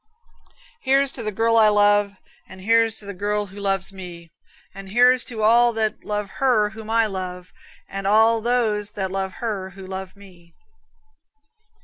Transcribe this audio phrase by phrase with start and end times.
[0.81, 2.13] Here's to the girl I love,
[2.49, 4.31] And here's to the girl who loves me,
[4.73, 7.53] And here's to all that love her whom I love,
[7.87, 10.55] And all those that love her who love me.